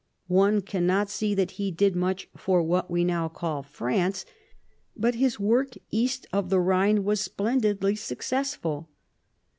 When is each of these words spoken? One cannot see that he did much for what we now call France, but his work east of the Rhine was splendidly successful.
One 0.25 0.61
cannot 0.63 1.11
see 1.11 1.35
that 1.35 1.51
he 1.61 1.69
did 1.69 1.95
much 1.95 2.27
for 2.35 2.63
what 2.63 2.89
we 2.89 3.03
now 3.03 3.29
call 3.29 3.61
France, 3.61 4.25
but 4.97 5.13
his 5.13 5.39
work 5.39 5.73
east 5.91 6.25
of 6.33 6.49
the 6.49 6.59
Rhine 6.59 7.03
was 7.03 7.21
splendidly 7.21 7.95
successful. 7.95 8.89